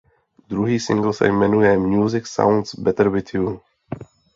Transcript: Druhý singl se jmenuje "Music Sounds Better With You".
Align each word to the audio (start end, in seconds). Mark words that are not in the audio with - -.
Druhý 0.49 0.79
singl 0.79 1.13
se 1.13 1.27
jmenuje 1.27 1.77
"Music 1.77 2.27
Sounds 2.27 2.75
Better 2.75 3.09
With 3.09 3.33
You". 3.33 3.61